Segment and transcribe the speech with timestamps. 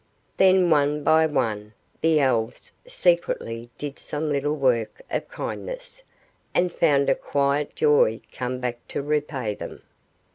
[0.37, 6.01] Then, one by one, the Elves secretly did some little work of kindness,
[6.55, 9.83] and found a quiet joy come back to repay them.